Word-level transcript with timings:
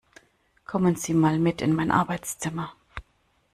Kommen 0.65 0.95
Sie 0.95 1.13
mal 1.13 1.37
mit 1.37 1.61
in 1.61 1.75
mein 1.75 1.91
Arbeitszimmer! 1.91 2.73